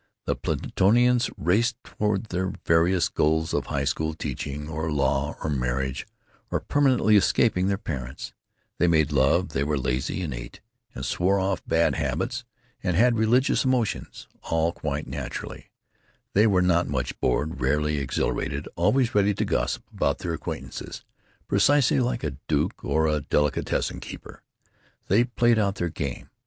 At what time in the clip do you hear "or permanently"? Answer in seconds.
6.49-7.15